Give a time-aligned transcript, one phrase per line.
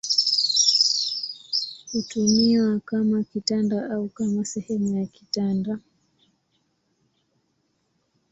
[1.93, 5.79] Hutumiwa kama kitanda au kama sehemu ya kitanda.